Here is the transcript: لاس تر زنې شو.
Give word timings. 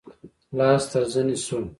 لاس 0.57 0.83
تر 0.91 1.03
زنې 1.13 1.37
شو. 1.45 1.59